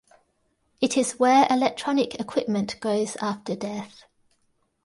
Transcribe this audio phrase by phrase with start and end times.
[0.81, 4.05] It is where electronic equipment goes after death.